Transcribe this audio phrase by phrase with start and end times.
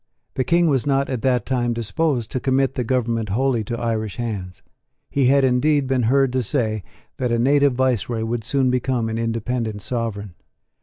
[0.33, 4.15] The King was not at that time disposed to commit the government wholly to Irish
[4.15, 4.63] hands.
[5.11, 6.81] He had indeed been heard to say
[7.17, 10.33] that a native viceroy would soon become an independent sovereign.